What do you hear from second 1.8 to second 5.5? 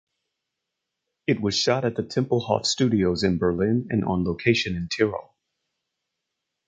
at the Tempelhof Studios in Berlin and on location in Tyrol.